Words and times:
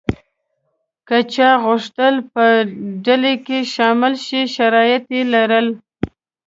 که 1.07 1.17
چا 1.33 1.49
غوښتل 1.65 2.13
په 2.33 2.45
ډله 3.05 3.33
کې 3.45 3.59
شامل 3.73 4.13
شي 4.25 4.41
شرایط 4.55 5.05
یې 5.15 5.21
لرل. 5.33 5.67